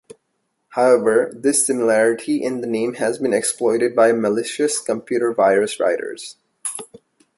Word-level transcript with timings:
However, 0.69 1.31
this 1.31 1.63
similarity 1.67 2.41
in 2.41 2.59
name 2.59 2.95
has 2.95 3.19
been 3.19 3.33
exploited 3.33 3.95
by 3.95 4.13
malicious 4.13 4.79
computer 4.79 5.31
virus 5.31 5.79
writers. 5.79 6.37